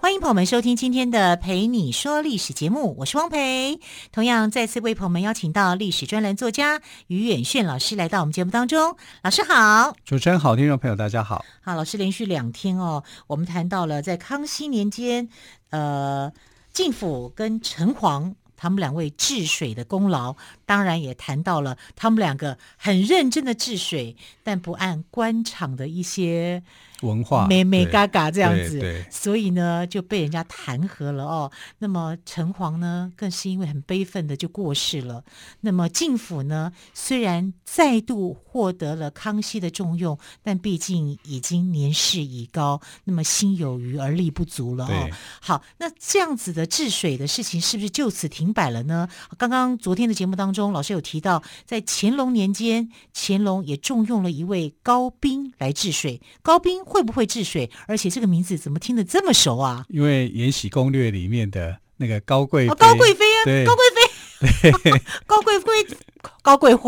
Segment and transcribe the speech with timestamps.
[0.00, 3.80] 欢迎朋友们收听今天的《陪你说历史》节目，我是汪培。
[4.12, 8.96] 同样再次为朋友们邀请到历史专栏作家于远炫老师来到我们节目当中。
[9.22, 11.44] 老师好，主持人好，听众朋友大家好。
[11.60, 15.28] 好，老师连续两天哦，我们谈到了在康熙年间，
[15.70, 16.32] 呃，
[16.72, 20.36] 晋府跟城隍他们两位治水的功劳，
[20.68, 26.62] 当然也谈到了他们两个很认真的治水，但不按官场的一些。
[27.02, 31.52] 文化美美嘎嘎这样子，所以呢就被人家弹劾了哦。
[31.78, 35.22] 那么城隍呢，更是因为很悲愤的就过世了。
[35.60, 45.08] 那么晋府呢，虽然再度获得了康熙的重用，但毕竟已经年事已高，那么心有余而力不足了哦。
[45.40, 49.08] 好，那这样子的治水的事情是不是就此停摆了呢？
[49.36, 56.84] 刚刚昨天的节目当中，老师有提到，在乾隆年间，乾隆也重用了一位高斌来治水，高斌。
[56.88, 57.70] 会不会治水？
[57.86, 59.84] 而且这个名字怎么听得这么熟啊？
[59.88, 64.90] 因为《延禧攻略》里面的那个高贵高贵妃啊，对高贵妃，
[65.26, 65.96] 高贵妃，
[66.42, 66.82] 高贵妃，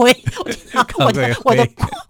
[0.99, 1.69] 我的我的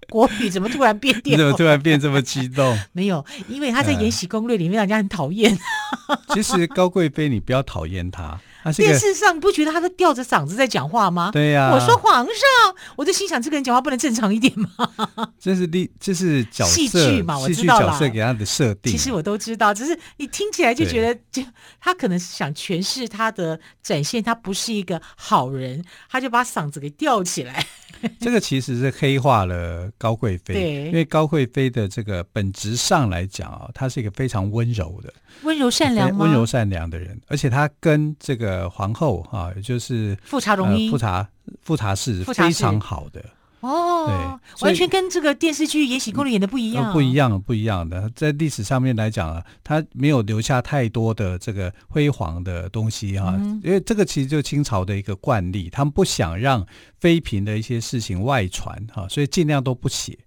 [0.09, 1.37] 国语怎么突然变调？
[1.37, 2.79] 怎么突然变这么激动？
[2.93, 5.59] 没有，因为他在《延禧攻略》里面让人家很讨厌。
[6.33, 8.41] 其实高贵妃，你不要讨厌她。
[8.77, 11.31] 电视上不觉得他在吊着嗓子在讲话吗？
[11.33, 14.69] 对呀、啊，我说皇上，我就心想这个人讲话不能正常一点吗？
[15.41, 17.87] 这是第，这是角色戏剧嘛，我知道了。
[17.89, 21.43] 角色给他的设定，其实我都知道，只是你听起来就觉得，就
[21.81, 27.67] 他可能是想诠释他的展现，他不是一个好人，他就把嗓子给吊起来。
[28.19, 41.29] 这个其实是黑化了高贵妃，对，因为高贵妃的这个本质上来讲啊，她是一个非常温柔的、温柔善良、温柔善良的人，而且她跟这个皇后啊，也就是富察容音、富察
[41.63, 43.25] 富察氏非常好的。
[43.61, 48.11] 哦，对，完全跟这个电视剧《延禧攻略》演的不一样，啊，不一样，不一样的。
[48.17, 56.67] 在历史上面来讲啊，他没有留下太多的这个辉煌的东西哈，啊，嗯，因为这个其实就是清朝的一个惯例，他们不想让
[57.01, 60.19] 妃嫔的一些事情外传哈，啊，所以尽量都不写。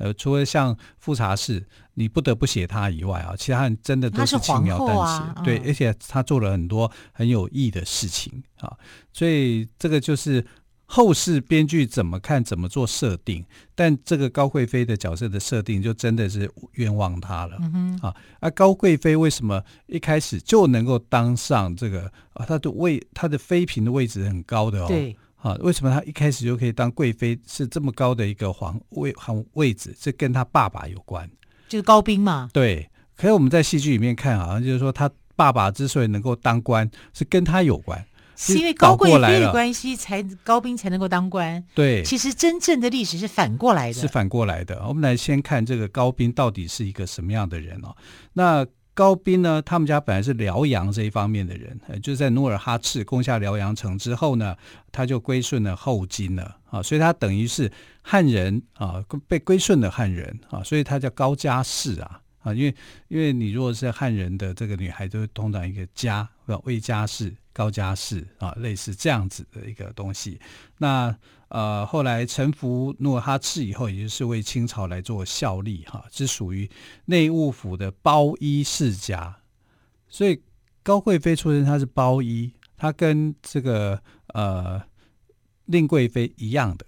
[0.00, 8.76] 呃，除了像富察氏，你不得不写他以外啊，其他人真的都是轻描淡写，啊嗯，对，而且他做了很多很有益的事情啊，
[9.12, 10.44] 所以这个就是。
[10.92, 13.44] 后世编剧怎么看，怎么做设定，
[13.76, 17.56] 但这个高贵妃的角色的设定就真的是冤枉她了。
[18.02, 22.44] 啊，而高贵妃为什么一开始就能够当上这个啊？
[22.44, 24.88] 她的位，她的妃嫔的位置很高的哦。
[24.88, 27.38] 对，啊，为什么他一开始就可以当贵妃？
[27.46, 29.96] 是这么高的一个皇位皇位置？
[29.98, 31.28] 这跟他爸爸有关，
[31.68, 32.48] 就是高斌嘛。
[32.52, 38.04] 对，可是我们在戏剧里面看，好像就是说他爸爸之所以能够当官，是跟他有关。
[38.36, 41.62] 是因为高贵妃的关系，才高斌才能够当官。
[41.74, 43.92] 对，其实真正的历史是反过来的。
[43.92, 44.82] 是反过来的。
[44.88, 47.94] 我们来先看这个高斌到底是一个什么样的人哦。
[48.32, 48.66] 那
[49.00, 54.54] 高斌呢，他们家本来是辽阳这一方面的人，呃就是在努尔哈赤攻下辽阳城之后呢，
[54.92, 57.72] 他就归顺了后金了啊，所以他等于是
[58.02, 62.74] 汉人啊，被归顺的汉人啊，所以他叫高家氏啊啊，因为
[63.08, 67.34] 因为你如果是汉人的这个女孩，就会通常一个家叫魏家氏。
[67.52, 70.40] 高家氏啊，类似这样子的一个东西。
[70.78, 71.16] 那
[71.48, 76.70] 呃，后来臣服努尔哈赤以后，也就是为清朝来做效力哈，是属于
[77.06, 79.36] 内务府的包衣世家。
[80.08, 80.40] 所以
[80.82, 84.80] 高贵妃出身，她是包衣，她跟这个呃
[85.66, 86.86] 令贵妃一样的。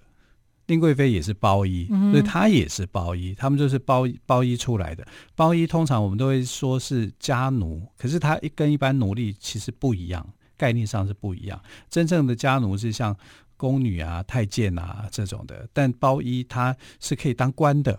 [0.67, 3.35] 令贵妃也是包衣，所以她也是包衣。
[3.35, 5.05] 他们就是包包衣出来的。
[5.35, 10.27] 包衣通常我们都会说是家奴，可是他一跟一般奴隶其实不一样。
[10.63, 11.61] 概念上是不一样，
[11.91, 13.17] 真正的家奴是像
[13.57, 17.99] 宫女啊、太监啊这种的，但包衣他是可以当官的，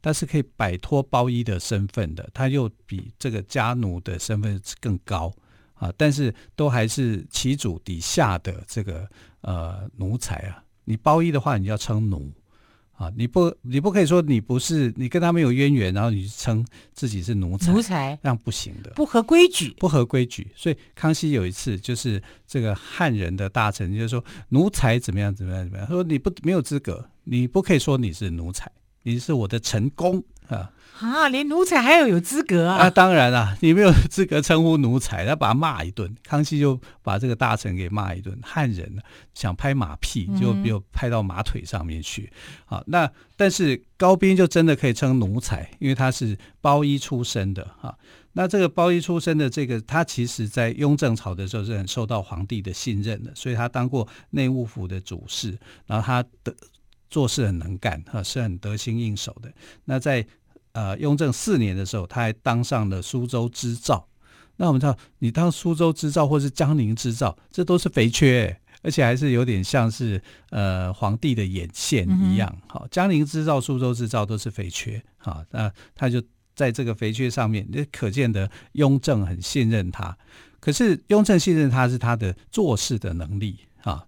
[0.00, 5.32] 但是可以摆脱包衣的身份的，他又比这个家奴的身份更高
[5.74, 9.08] 啊，但是都还是其主底下的这个
[9.40, 12.32] 呃奴才啊，你包衣的话，你要称奴。
[12.96, 16.64] 啊，你不，你不可以说你不是，你跟他们有渊源，然后你称
[16.94, 20.50] 自己是奴才，奴才这样不行的，不合规矩，不合规矩。
[20.56, 28.70] 所以康熙有一次，就是这个汉人的大臣就是说奴才怎么样怎么样怎么样，他说你不没有资格，你不可以说你是奴才，
[29.02, 30.70] 你是我的臣工啊。
[30.98, 32.76] 啊，连奴才还要有资格啊？
[32.78, 36.10] 啊，当然啦、啊，你没有资格称呼奴才，他把他骂一顿。
[36.24, 38.34] 康熙就把这个大臣给骂一顿。
[38.42, 38.90] 汉人
[39.34, 42.32] 想拍马屁，就没有拍到马腿上面去。
[42.64, 47.94] 好、嗯啊，那但是高斌就真的可以称奴才，因为他是包衣出身的哈、啊。
[48.32, 56.54] 那这个包衣出身的这个，他其实在雍正朝的时候是很受到皇帝的信任的，所以他当过内务府的主事，然后他的
[57.08, 59.52] 做事很能干，哈、啊，是很得心应手的。
[59.84, 60.26] 那在
[60.72, 64.06] 呃，雍正四年的时候，他还当上了苏州知造。
[64.56, 72.54] 那我们知道，你当苏州知造或是江宁知造，这都是肥缺，而且还是有点像是呃皇帝的眼线一样。
[72.66, 75.02] 好、嗯，江宁知造、苏州知造都是肥缺。
[75.16, 76.22] 好，那他就
[76.54, 80.14] 在这个肥缺上面，那可见得雍正很信任他。
[80.60, 84.04] 可是雍正信任他是他的做事的能力啊，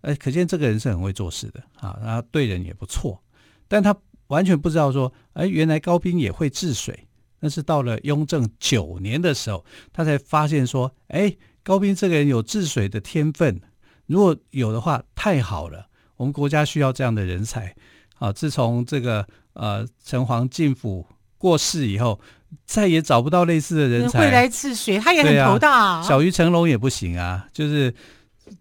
[0.00, 3.22] 呃，可见这个人是很会做事的啊，然后对人也不错，
[3.68, 3.96] 但他。
[4.28, 7.06] 完全不知道说，哎，原来高斌也会治水。
[7.38, 11.32] 那是到了雍正九年的时候，他才发现说，哎，
[11.62, 13.60] 高斌这个人有治水的天分。
[14.06, 17.72] 如果有的话，太好了，我们国家需要这样的人才。
[18.18, 21.06] 啊，自从这个呃城隍进府
[21.38, 22.20] 过世以后，
[22.64, 24.18] 再也找不到类似的人才。
[24.18, 26.02] 会来治水，他也很头大啊。
[26.02, 27.94] 小鱼成龙也不行啊，就是。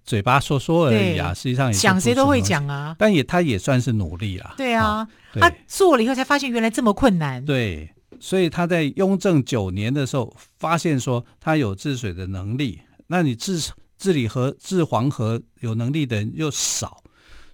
[0.03, 2.95] 嘴巴说说而已啊，实际上也讲谁都会讲啊。
[2.97, 4.55] 但也他也算是努力了。
[4.57, 7.43] 对啊，他做了以后才发现原来这么困难。
[7.45, 7.89] 对，
[8.19, 12.79] 所以他在雍正九年的时候发现说他有治水的能力。
[13.07, 17.03] 那你治治理河、治黄河有能力的人又少，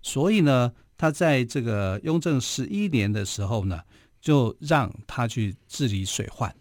[0.01, 3.79] 所以呢，他在这个雍正十一年的时候呢，
[4.21, 6.53] 就让他去治理水患。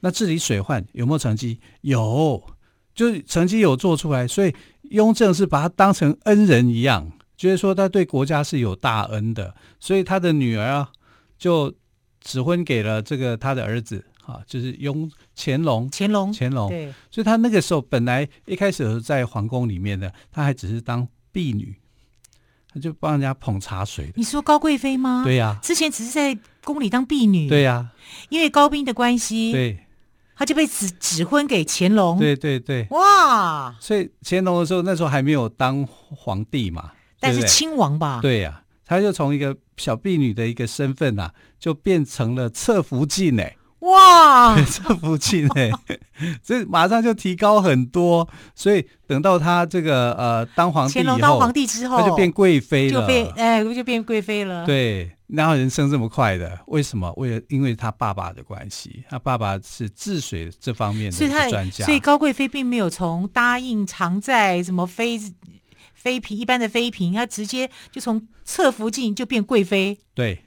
[0.00, 1.60] 那治理水患有没有成绩？
[1.82, 2.42] 有，
[2.94, 4.54] 就是成绩有做出来，所以。
[4.90, 10.90] 雍正是把他当成恩人一样，觉得说他对国家是有大恩的，所以他的女儿啊，
[11.38, 11.72] 就
[12.20, 15.88] 指婚给了这个他的儿子啊，就是雍乾隆。
[15.92, 16.68] 乾隆，乾隆。
[16.68, 21.76] 对，所以他那个时候本来一开始在皇宫里面的，他还只是当婢女，
[22.72, 24.12] 他就帮人家捧茶水的。
[24.16, 25.22] 你说高贵妃吗？
[25.24, 27.48] 对呀、啊，之前只是在宫里当婢女。
[27.48, 27.90] 对呀、啊，
[28.28, 29.52] 因为高斌的关系。
[29.52, 29.78] 对。
[30.40, 33.76] 他就被指指婚给乾隆，对对对，哇！
[33.78, 38.20] 所以乾隆的时候，那时候还没有当皇帝嘛，但是亲王吧？
[38.22, 44.56] 对呀、啊，他就从一个小婢女的一个身份呐、啊，就变成了侧福晋哎，哇！
[44.64, 45.70] 侧福晋哎，
[46.42, 48.26] 这马上就提高很多。
[48.54, 54.64] 所以等到他这个呃当皇帝以后，乾隆当皇帝之后，他就变贵妃了，就变哎，就变贵妃了。
[54.64, 55.14] 对。
[55.32, 57.12] 然后人生这么快的，为什么？
[57.16, 65.18] 为了因为他爸爸的关系，他爸爸是治水这方面的专家，所以，所以高贵妃并没有从答应常在什么妃
[65.94, 69.98] 妃嫔一般的妃嫔，他直接就从侧福晋就变贵妃。
[70.14, 70.42] 对，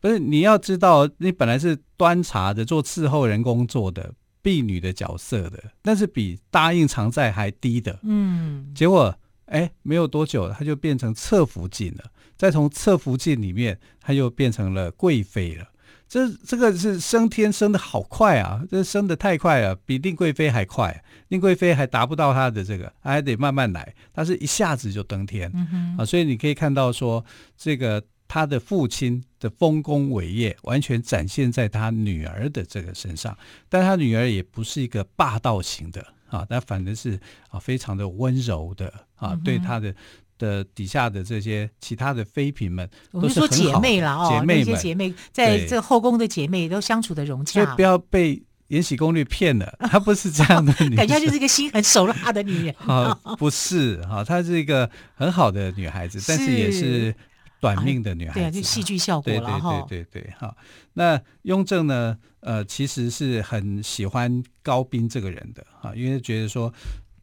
[0.00, 7.98] 不是你要知道，你本来是端茶的，做伺候人工作的婢女的角色的，但是比答应常在还低的。
[8.02, 9.14] 嗯，结果
[9.46, 12.04] 哎，没有多久，他就变成侧福晋了。
[12.42, 15.64] 再从侧福晋里面，她又变成了贵妃了。
[16.08, 18.64] 这这个是升天升的好快啊！
[18.68, 21.04] 这升的太快了，比令贵妃还快。
[21.28, 23.94] 令贵妃还达不到她的这个，还得慢慢来。
[24.12, 26.04] 她是一下子就登天、嗯、啊！
[26.04, 27.24] 所以你可以看到说，
[27.56, 33.38] 这个他的父亲的丰功伟业完全展现在他女儿的这个身上。
[33.68, 37.20] 但他女儿也不是一个霸道型的啊，但反正是
[37.50, 39.94] 啊非常的温柔的啊，嗯、对他的。
[40.42, 48.34] 的底下的这些其他的妃嫔们，我们说姐妹了哦，姐妹姐妹在这后宫的姐妹都相处的融洽，所以不要被
[48.66, 52.74] 《延禧攻略》骗了， 她不是这样的女人，感觉就是一个心狠手辣的女人。
[52.88, 57.14] 啊， 不是哈，她是一个很好的女孩子，但是也是
[57.60, 59.86] 短命的女孩子，啊、对，就戏剧效果了哈。
[59.88, 60.52] 对对对对，哈。
[60.94, 62.18] 那雍正呢？
[62.40, 66.74] 呃，其实是很喜欢高斌这个人的啊，因为觉得说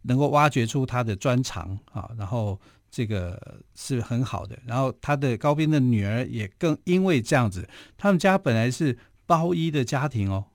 [0.04, 2.58] 能够挖掘出他的专长啊，然后。
[2.92, 10.46] 这个是很好的，然后他的高斌的女儿也更因为这样子，他们家本来是包衣的家庭哦，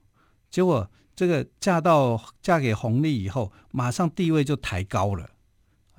[0.51, 5.29] 结果这个嫁到嫁给弘历以后，马上地位就抬高了，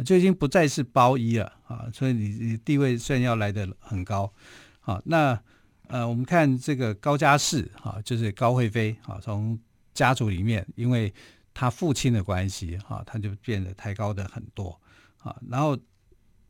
[0.05, 4.31] 就已经不再是包衣了啊，所以你你地位虽然要来得很高，
[4.81, 5.41] 好，那
[5.89, 9.59] 呃我们看这个高家氏啊，就是高惠妃啊，从
[9.95, 11.13] 家族里面，因为
[11.55, 14.79] 他父亲的关系啊，他就变得抬高的很多
[15.19, 15.75] 啊，然后。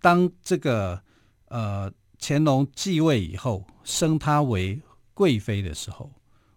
[0.07, 1.03] 当这个
[1.49, 4.81] 呃乾隆继位以后，升她为
[5.15, 6.09] 贵妃的时候，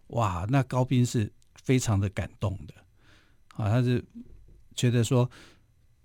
[0.10, 2.76] 哇，那高斌是非常的感动的。
[3.56, 4.06] 啊，他是
[4.76, 5.28] 觉得说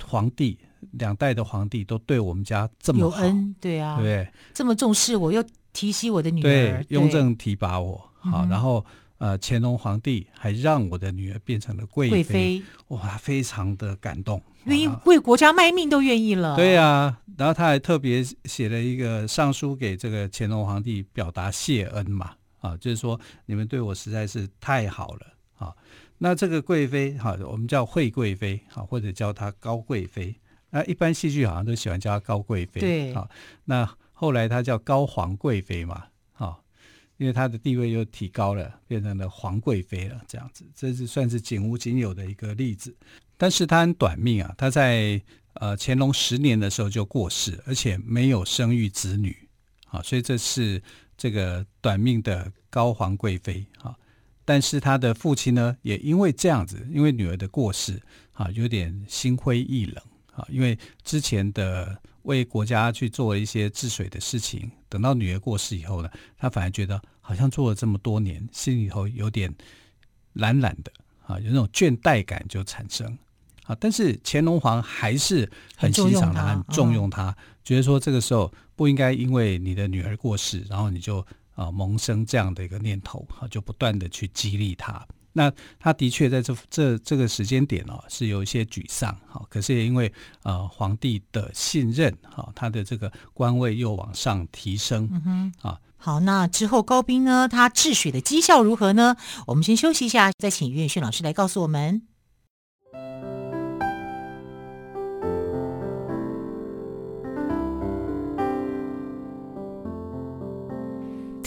[0.02, 0.58] 皇帝
[0.92, 8.82] 两代的皇帝都对我们家这么，有恩，对啊，对，这么重视我，又提携我的女儿，对，雍正提拔我，好，然后
[9.18, 12.62] 呃，乾隆皇帝还让我的女儿变成了贵妃，贵妃。
[12.88, 16.56] 哇，非常的感动，愿意为国家卖命都愿意了。
[16.56, 25.72] 对呀、啊，然后他还特别写了一个上书给这个乾隆皇帝，表达谢恩嘛，啊，就是说你们对我实在是太好了啊。
[26.18, 30.34] 那这个贵妃哈，我们叫惠贵妃哈，或者叫她高贵妃。
[30.70, 33.28] 那一般戏剧好像都喜欢叫她高贵妃，对啊。
[33.64, 36.08] 那后来她叫高皇贵妃嘛，啊，
[37.16, 42.94] 因为她的地位又提高了，变成了皇贵妃了，这样子，这是算是仅无仅有的一个例子。
[43.36, 45.20] 但是她很短命啊，她在
[45.54, 49.36] 呃乾隆十年的时候就过世，而且没有生育子女，
[49.88, 50.82] 啊，所以这是
[51.16, 53.94] 这个短命的高皇贵妃啊。
[54.44, 58.02] 但是他的父亲呢，也因为这样子，因为女儿的过世，
[58.32, 60.04] 啊，有点心灰意冷
[60.34, 60.46] 啊。
[60.50, 69.50] 因为之前的为国家去做一些治水的事情，等到女儿过世以后呢，他反而觉得好像做了这么多年，心里头有点
[70.34, 70.92] 懒懒的
[71.26, 73.16] 啊，有那种倦怠感就产生
[73.64, 73.74] 啊。
[73.80, 81.26] 但是乾隆皇还是很欣赏他，很重用他，嗯、觉得说这个时候不应该因为你的女儿过世，然后你就。
[81.56, 85.06] 啊，萌生这样的一个念头，啊，就不断的去激励他。
[85.36, 89.44] 那他的确在这这这个时间点哦，是有一些沮丧，哈。
[89.50, 90.10] 可是也因为
[90.44, 99.16] 呃皇帝的信任，哈，他的这个官位又往上提升，嗯哼，啊，好，那之后高斌呢，他治水的绩效如何呢？
[99.48, 102.02] 我们先休息一下，再请于远逊老师来告诉我们。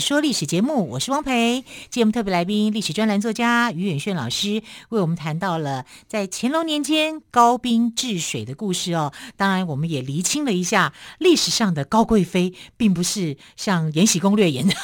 [0.00, 1.62] 说历史节目，我是汪培。
[1.90, 9.12] 节目特别来宾，历史专栏作家于远炫老师为我们谈到了在乾隆年间高斌治水的故事哦。
[9.36, 14.74] 当然，我们也厘清了一下历史上的高贵妃，并不是像《延禧攻略》演的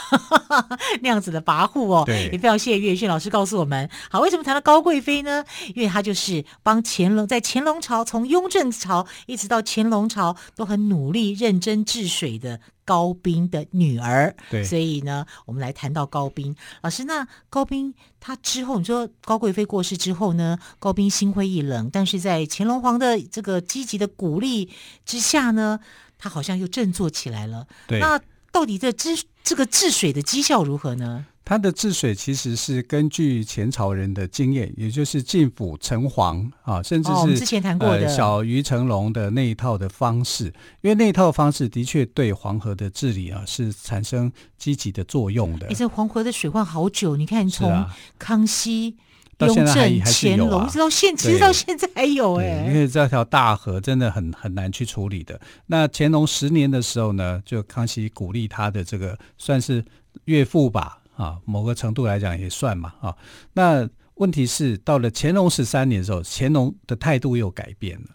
[1.01, 2.05] 那样子的跋扈哦。
[2.05, 3.89] 对，也非常谢谢于远炫老师告诉我们。
[4.11, 5.43] 好，为什么谈到高贵妃呢？
[5.75, 12.61] 因为她就是帮乾隆在乾隆朝，从雍正朝一直到乾隆朝，都很努力认真治水的。
[12.87, 17.05] 高斌的女儿，对，所以呢，我们来谈到高斌老师。
[17.05, 24.71] 那高斌他之后，你说高贵妃过世之后呢，高斌心灰意冷，但是在乾隆皇的这个积极的鼓励
[25.05, 25.81] 之下呢，
[26.17, 27.67] 他好像又振作起来了。
[27.89, 28.19] 对，那
[28.53, 31.27] 到底这治这个治水的绩效如何呢？
[31.49, 40.47] 他的治水其实是根据前朝人的经验，也就是晋府城隍啊，甚至是、哦、之前谈过的、呃、小于成龙的那一套的方式，
[40.81, 45.69] 因为那一套方式的确对黄河的治理啊是产生积极的作用的。
[45.69, 47.87] 你这黄河的水患好久，你看从
[48.19, 48.97] 康熙、
[49.39, 55.41] 啊、雍正、乾隆，啊、直到现，其实到现在还有哎、欸，因为这条大河真的很很难去处理的。
[55.67, 59.85] 那乾隆十年的时候呢，就康熙鼓励他的这个算是
[60.25, 60.99] 岳父吧。
[61.17, 63.17] 啊，某个程度来讲也算嘛啊。
[63.55, 68.07] 那问题是到了乾隆十三年的时候，乾隆的态度又改变了。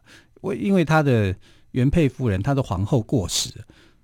[0.41, 1.35] 为因为他的
[1.71, 3.49] 原配夫人，他的皇后过世，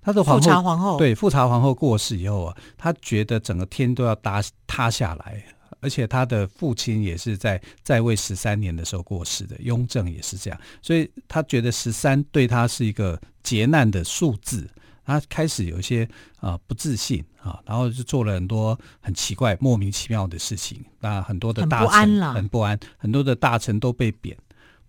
[0.02, 5.42] 他的皇皇后对富察皇后过世以后啊，他觉得整个天都要塌塌下来。
[5.80, 14.68] 而且他的父亲也是在在位十三年的时候过世的，雍正也是这样，所以他觉得十三对他是一个劫难的数字。
[15.08, 16.04] 他开始有一些
[16.36, 20.84] 啊、呃、不自信啊，然后就做了很多很奇怪、莫名其妙的事情。
[21.00, 24.36] 那很多的大臣很不安，很不安，很多的大臣都被贬，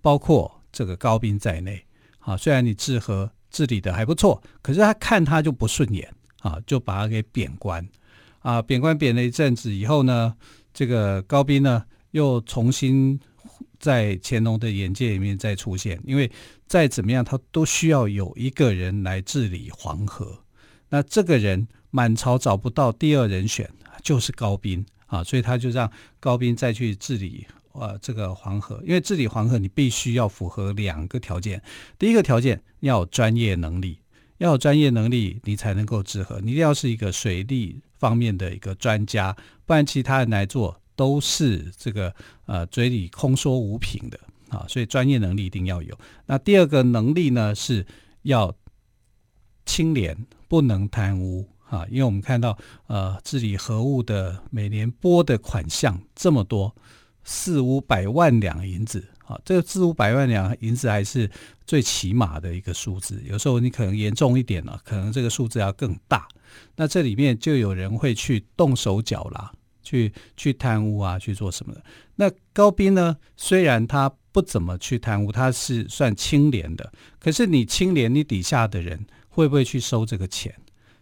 [0.02, 1.82] 包括这个高斌在内。
[2.20, 7.88] 啊，虽然你治和治理的还不错，可是他看他就不顺眼啊，就把他给贬官。
[8.40, 10.36] 啊，贬官贬了一阵子以后呢，
[10.74, 13.18] 这个高斌呢又重新
[13.80, 16.30] 在乾隆的眼界里面再出现，因为。
[16.70, 20.38] 再怎么样，他都需要有一个人来治理黄河。
[20.90, 23.68] 那这个人满朝找不到第二人选，
[24.04, 28.80] 就是高斌啊，所以他就让高斌再去治理呃这个黄河。
[28.86, 31.60] 因为治理黄河，你必须要符合两个条件：
[31.98, 33.98] 第一个条件要有专业能力，
[34.38, 36.40] 要有专业能力，你才能够治河。
[36.40, 42.14] 你一定要是一个水利方面的一个专家，不然其他人来做都是这个
[42.46, 44.66] 呃嘴里空说无凭的啊。
[44.68, 45.98] 所以专业能力一定要有。
[46.26, 47.88] 那第二个能力呢，是
[48.24, 48.54] 要
[49.66, 51.86] 清廉，不能贪污啊。
[51.90, 56.76] 因为我们看到呃治理核物的每年拨的款项这么多，
[57.24, 59.08] 四五百万两银子。
[59.30, 61.30] 啊，这个四五百万两银子还是
[61.64, 66.28] 最起码的一个数字，有时候你可能严重一点了，可能这个数字要更大。
[66.76, 69.54] 那这里面就有人会去动手脚啦，
[69.90, 71.84] 去去贪污啊，去做什么的。
[72.16, 80.54] 那高斌呢，虽然他不怎么去贪污，他是算清廉的，可是你清廉，你底下的人会不会去收这个钱？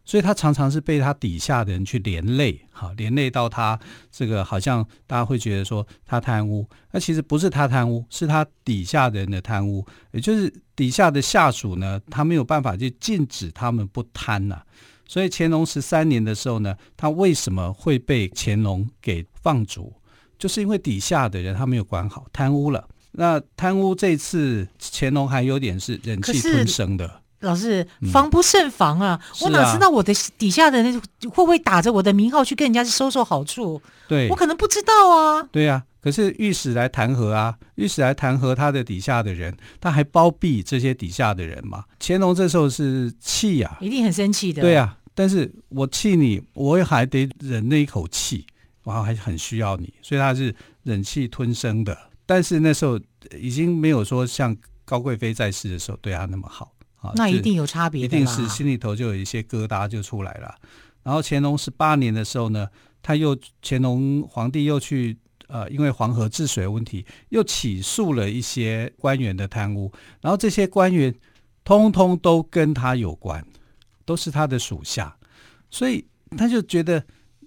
[0.05, 3.77] 所以他常常是被他底下的人去连累，哈，连累到他
[4.09, 14.63] 这个好像大家会觉得说他贪污，那其实不是他贪污，是他底下的人的贪污，也就是底下的下属呢，他没有办法去禁止他们不贪呐。
[15.07, 19.93] 所以乾隆十三年的时候呢，他为什么会被乾隆给放逐？
[20.37, 22.87] 就是因为底下的人他没有管好，贪污了。
[23.13, 27.21] 那贪污这次乾隆还有点是忍气吞声的。
[27.39, 29.19] 老师，防不胜防啊！
[29.21, 33.79] 嗯、我哪知道我的底下的人会不会打着我的名号去跟人家收受好处？
[34.07, 35.43] 对，我可能不知道啊。
[35.51, 41.83] 对呀、啊，可是御史来弹劾啊，御史来弹劾他的底下的人，他还包庇这些底下的人嘛。
[41.99, 44.61] 乾隆这时候是气呀、啊，一定很生气的。
[44.61, 48.47] 对、啊，但是我气你，我也还得忍那一口气，
[48.83, 51.97] 我还很需要你，所以他是忍气吞声的。
[52.25, 52.97] 但是那时候
[53.37, 56.71] 已经没有说像高贵妃在世的时候对他那么好
[57.01, 57.11] 啊。
[57.17, 60.55] 那一定有差别，一定是心里头就有一些疙瘩就出来了。
[61.03, 62.65] 然后乾隆十八年的时候呢，
[63.01, 65.17] 他又乾隆皇帝又去
[65.47, 71.13] 呃，因为黄河治水问题，又起诉了一些官员的贪污，然后这些官员
[71.63, 73.45] 通通都跟他有关，
[74.05, 75.17] 都是他的属下，
[75.69, 76.05] 所以
[76.37, 77.03] 他就觉得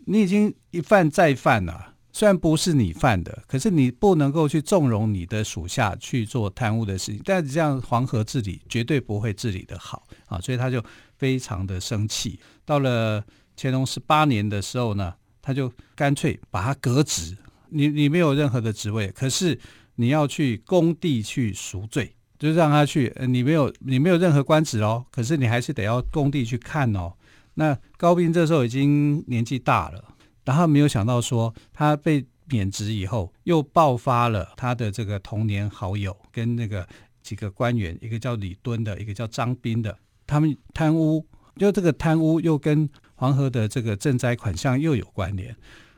[0.07, 1.95] 你已经一犯再犯了。
[2.13, 7.23] 虽然不是你犯的，可是你不能够去纵容你的属下去做贪污的事情。
[7.25, 10.83] 但是这样黄河治理绝对不会治理得好啊，所以他就
[11.17, 12.41] 非常的生气。
[12.65, 13.25] 到了
[13.57, 17.37] 乾隆十八年的时候呢，他就干脆把他革职。
[17.71, 19.59] 你你没有任何的职位，可是
[19.97, 23.13] 你要去工地去赎罪，就是让他去。
[23.29, 27.13] 你没有你没有任何官职哦，可是你还是得要工地去看哦。
[27.55, 30.05] 那高斌这时候已经年纪大了。
[30.43, 36.89] 然后没有想到说，他被免职以后，又爆发了他的这个童年好友跟那个
[37.23, 41.25] 几个官员，一个叫李敦的，一个叫张斌的，他们贪污，
[41.57, 45.55] 就这个贪污又跟黄河的这个赈灾款项又有关联，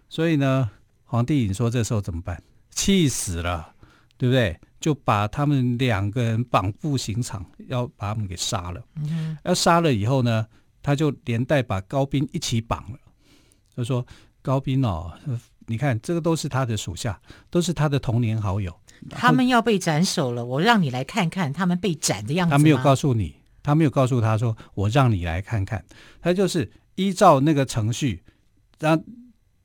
[0.09, 0.69] 所以呢，
[1.12, 2.42] 皇帝你说这时候怎么办？
[2.70, 3.75] 气死了，
[4.16, 4.59] 对不对？
[4.81, 8.83] 就把他们两个人绑赴刑场，要把他们给杀了。
[8.96, 10.46] 嗯，要杀了以后呢，
[10.83, 12.98] 他就连带把高斌一起绑了，
[13.77, 14.05] 他说。
[14.44, 15.12] 高斌哦，
[15.66, 18.77] 你看这个都是他的属下，都是他的童年好友。
[19.09, 22.51] 他们要被斩首了，我让你来看看他们被斩的样子。
[22.51, 25.85] 他没有告诉你，他没有告诉他说，我让你来看看。
[26.20, 28.25] 他就是依照那个程序，
[28.81, 29.01] 让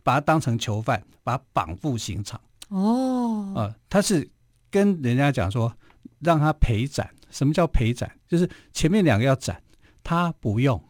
[0.07, 2.39] 把他当成囚犯，把他绑赴刑场。
[2.69, 4.25] 哦，啊、呃，他是
[4.71, 5.73] 跟人家讲说，
[6.19, 7.09] 让他陪斩。
[7.29, 8.09] 什么叫陪斩？
[8.25, 9.61] 就是前面两个要斩，
[10.05, 10.81] 他不用，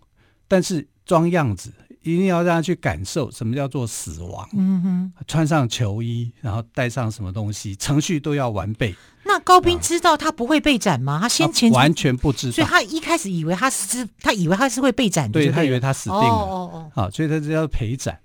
[0.48, 1.74] 但是装样子。
[2.04, 4.48] 一定要让他去感受什么叫做死亡。
[4.54, 8.96] 嗯哼，穿上囚衣，然后带上什么东西，程序都要完备。
[9.26, 11.20] 那高斌知道他不会被斩吗？
[11.20, 15.34] 他先前完全不知道，所以他一开始以为他是，他以为他是会被斩的。
[15.34, 16.24] 对，他以为他死定了。
[16.24, 16.92] 哦哦哦。
[16.94, 18.18] 好，所以他就要陪斩。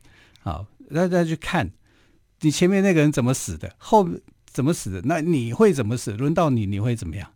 [0.43, 1.71] 好，让大家去看
[2.41, 4.09] 你前面那个人怎么死的，后
[4.47, 6.13] 怎么死的，那你会怎么死？
[6.13, 7.29] 轮到你，你会怎么样？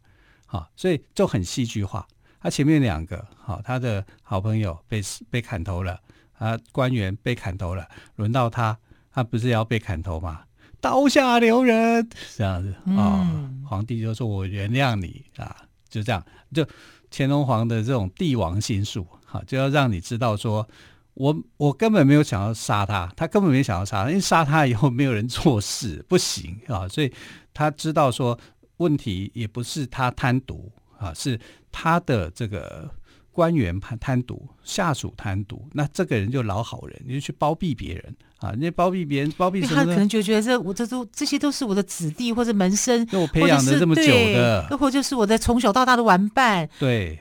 [0.47, 2.07] 好，所以就很戏剧化。
[2.41, 5.99] 他前面两个，好，他的好朋友被被砍头了。
[6.39, 8.79] 啊，官员被砍头了，轮到他，
[9.11, 10.43] 他不是要被砍头吗？
[10.83, 15.57] 刀下留人，这样子啊、皇帝就说：“我原谅你啊。”
[15.89, 16.67] 就这样，就
[17.11, 20.69] 乾隆皇的这种帝王心术，哈，就要让你知道说，
[21.17, 27.13] 我我根本没有想要杀他，他根本没想要杀他，因为杀他以后没有人做事，不行啊，所以
[27.53, 28.39] 他知道说
[28.77, 31.39] 问题也不是他贪渎啊，是
[31.73, 32.91] 他的这个。
[33.37, 38.55] 官员贪贪渎，下属贪渎，那这个人就老好人，你就去包庇别人啊！
[38.59, 39.85] 你包庇别人，包庇什么？
[39.85, 46.67] 他可能就觉得这我这都这些都是我的子弟或者门生，那我培养了这么久的，又或者就是我的从小到大的玩伴。
[46.79, 47.19] 对，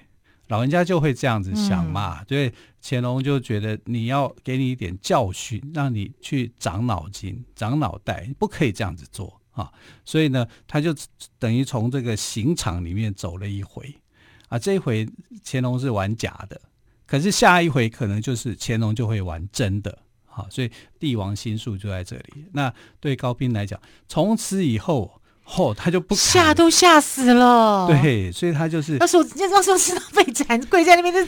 [0.48, 2.24] 老人家就会这样子想嘛。
[2.30, 2.50] 所以
[2.88, 9.74] 乾隆就觉得你要给你一点教训，让你去长脑筋、长脑袋，不可以这样子做啊！
[10.06, 10.94] 所以呢，他就
[11.40, 13.92] 等于从这个刑场里面走了一回。
[14.50, 15.10] 啊，这一回
[15.44, 16.62] 乾隆是玩假的，
[17.08, 19.98] 可是下一回可能就是乾隆就会玩真的。
[20.26, 20.70] 好，所以
[21.00, 22.46] 帝王心术就在这里。
[22.54, 25.20] 那对高斌来讲，从此以后。
[25.48, 27.86] 嚯、哦，他就不吓都吓死了。
[27.88, 31.28] 对，所以他就是那时候那时候知道被斩跪在那边的，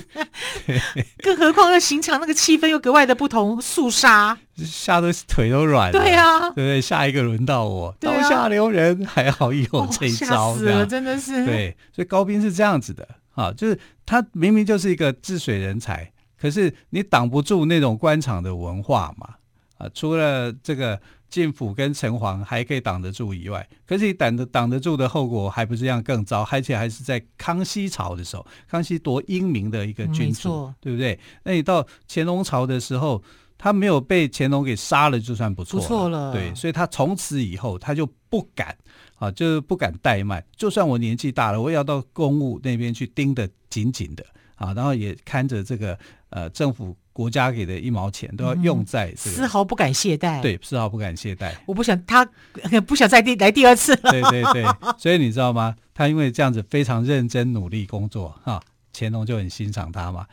[1.22, 6.00] 更何况那刑场那个气氛又格外的不同，肃杀，吓得腿都软了。
[6.00, 6.82] 对啊，对不对？
[6.82, 11.46] 下一个轮到我，刀下留人，还好有这一招，吓死了，真的是。
[11.46, 19.36] 对，所以高斌是这样子的啊，就是他明明就是一个治水人才，可是你挡不住那种官场的文化嘛
[19.78, 21.00] 啊，除了这个。
[21.30, 31.20] 晋府跟城隍还可以挡得住以外，可是你挡得挡得住的后果还不是这样更糟，而且还是在康熙朝的时候，康熙多英明的一个君主，嗯、对不对？
[31.44, 33.22] 那你到乾隆朝的时候，
[33.58, 36.32] 他没有被乾隆给杀了，就算不错了，不错了。
[36.32, 38.76] 对，所以他从此以后他就不敢
[39.16, 45.98] 啊，就是不敢怠慢，就算我年纪大了，我也要到公务那边去盯得紧紧的啊，然后也看着这个
[46.30, 46.96] 呃政府。
[47.18, 50.40] 国家给的一毛钱都要用在这个，丝毫不敢懈怠。
[50.40, 51.52] 对，丝毫不敢懈怠。
[51.66, 52.24] 我不想他
[52.86, 54.12] 不想再第来第二次 了。
[54.12, 54.64] 对对对，
[55.00, 55.76] 所以你知道吗？
[55.96, 58.62] 他因为这样子非常认真努力工作哈，
[58.94, 60.28] 乾隆就很欣赏他嘛。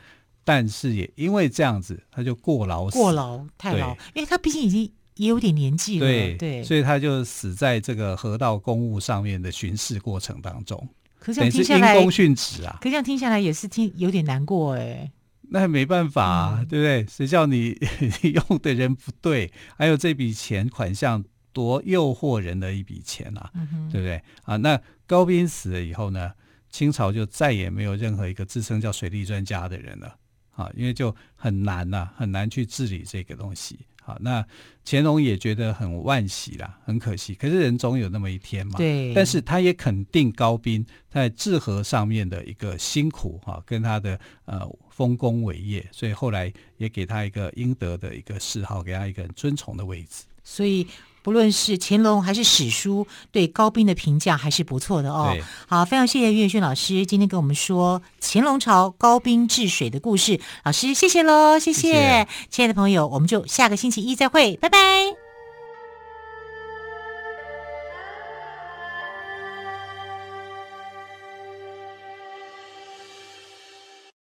[0.44, 6.06] 但是也因为这样子，他就过劳死，过劳太劳，因为他毕竟已经也有点年纪了。
[6.06, 10.86] 对对，所以他就死在这个河道公务上面的巡视过程当中。
[11.18, 12.76] 可是这样听下来，因公殉职啊。
[12.82, 15.10] 可是这样听下来也是听有点难过哎。
[15.50, 17.06] 那没办法啊，嗯、对不对？
[17.06, 17.76] 谁叫 你
[18.22, 19.52] 用的人不对？
[19.76, 24.22] 还有这笔钱款项多诱惑人的一笔钱啊，嗯、对不对？
[24.44, 26.32] 啊，那高斌死了以后呢，
[26.70, 30.16] 清朝就再也没有任何一个自称叫水利专家的人了
[30.52, 33.78] 啊，因为就很难呐、啊，很难去治理这个东西。
[34.04, 34.46] 好，那
[34.84, 37.34] 乾隆也觉得很惋惜啦，很可惜。
[37.34, 38.76] 可是人总有那么一天嘛。
[38.76, 39.14] 对。
[39.14, 50.24] 但是他也肯定高斌在治河上面的一个辛苦哈，跟他的呃丰功伟业，所以后来也给他一个应得的一个谥号，给他一个很尊崇的位置。
[50.42, 50.86] 所以。
[51.24, 55.34] 不论是乾隆还是史书，对高斌的评价还是不错的哦。
[55.66, 60.38] 好，非常谢谢岳轩老师今天跟我们说乾隆朝高斌治水的故事。
[60.64, 65.23] 老师，谢谢喽，谢谢，谢谢亲爱的朋友，我们就下个星期一再会，拜拜。